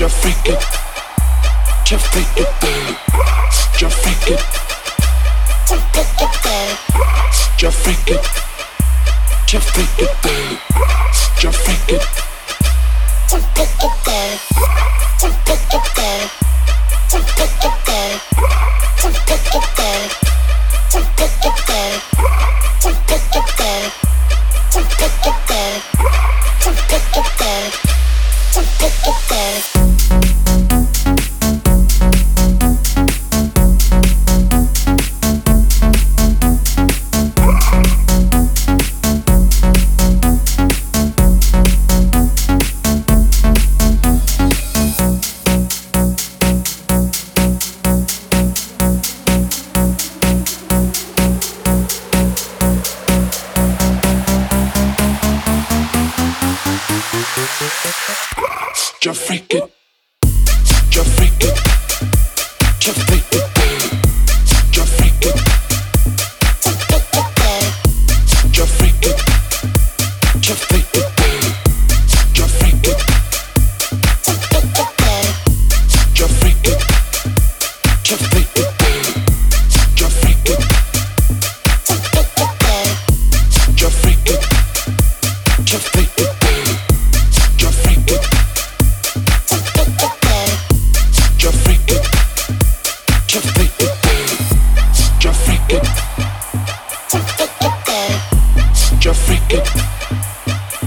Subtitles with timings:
[0.00, 0.58] Já freak it.
[1.90, 2.96] Já freak it down.
[3.78, 4.40] Já freak it.
[5.68, 6.78] Já freak it down.
[7.58, 8.30] Já freak it.
[9.52, 10.58] Já freak it down.
[11.42, 12.02] Já freak it.
[13.30, 14.38] Já freak it down.
[15.20, 16.30] Já freak it down.
[17.12, 17.40] Já freak it
[17.86, 18.20] down.
[20.90, 21.30] Já freak
[23.34, 23.90] it down.
[24.72, 25.89] Já freak it down.
[29.28, 30.29] dance.
[59.10, 59.68] your freaking,
[60.22, 61.56] such your freaking,
[62.60, 63.19] such your freaking.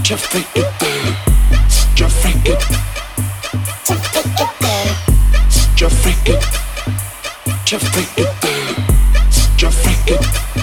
[0.02, 1.16] just take it there,
[1.94, 2.60] just take it,
[3.84, 4.54] just take it
[5.74, 6.42] just it,
[7.66, 8.34] just it
[9.56, 10.53] just it.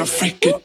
[0.00, 0.59] You're freaking